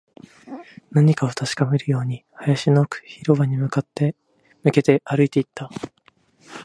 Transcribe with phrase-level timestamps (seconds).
[0.89, 3.69] 何かを確かめるように、林の奥、広場に向
[4.71, 5.69] けて歩いていった